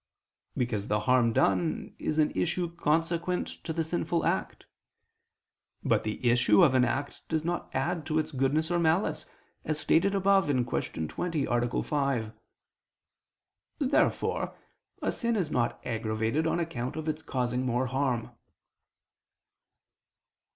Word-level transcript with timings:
Because 0.57 0.87
the 0.87 1.01
harm 1.01 1.31
done 1.31 1.93
is 1.99 2.17
an 2.17 2.31
issue 2.31 2.75
consequent 2.75 3.63
to 3.63 3.71
the 3.71 3.83
sinful 3.83 4.25
act. 4.25 4.65
But 5.83 6.03
the 6.03 6.27
issue 6.27 6.63
of 6.63 6.73
an 6.73 6.83
act 6.83 7.21
does 7.29 7.45
not 7.45 7.69
add 7.71 8.07
to 8.07 8.17
its 8.17 8.31
goodness 8.31 8.71
or 8.71 8.79
malice, 8.79 9.27
as 9.63 9.79
stated 9.79 10.15
above 10.15 10.45
(Q. 10.47 11.07
20, 11.07 11.45
A. 11.45 11.83
5). 11.83 12.31
Therefore 13.77 14.57
a 15.03 15.11
sin 15.11 15.35
is 15.35 15.51
not 15.51 15.79
aggravated 15.85 16.47
on 16.47 16.59
account 16.59 16.95
of 16.95 17.07
its 17.07 17.21
causing 17.21 17.63
more 17.63 17.85
harm. 17.85 18.31